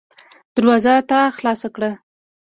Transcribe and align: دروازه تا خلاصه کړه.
دروازه 0.55 0.93
تا 1.09 1.19
خلاصه 1.37 1.67
کړه. 1.75 1.91